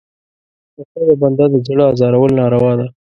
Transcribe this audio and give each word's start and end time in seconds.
د 0.75 0.77
خدای 0.87 1.05
د 1.09 1.11
بنده 1.21 1.45
د 1.51 1.55
زړه 1.67 1.83
ازارول 1.91 2.31
ناروا 2.39 2.73
ده. 2.79 2.87